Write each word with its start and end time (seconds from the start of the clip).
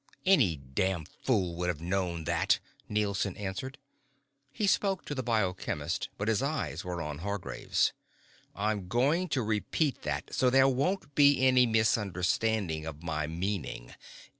"Any 0.25 0.55
damned 0.57 1.09
fool 1.23 1.55
would 1.57 1.67
have 1.67 1.79
known 1.79 2.23
that!" 2.23 2.57
Nielson 2.89 3.37
answered. 3.37 3.77
He 4.51 4.65
spoke 4.65 5.05
to 5.05 5.13
the 5.13 5.21
bio 5.21 5.53
chemist 5.53 6.09
but 6.17 6.27
his 6.27 6.41
eyes 6.41 6.83
were 6.83 7.03
on 7.03 7.19
Hargraves. 7.19 7.93
"I'm 8.55 8.87
going 8.87 9.29
to 9.29 9.43
repeat 9.43 10.01
that, 10.01 10.33
so 10.33 10.49
there 10.49 10.67
won't 10.67 11.13
be 11.13 11.45
any 11.45 11.67
misunderstanding 11.67 12.87
of 12.87 13.03
my 13.03 13.27
meaning. 13.27 13.93